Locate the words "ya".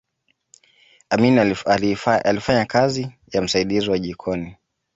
3.31-3.41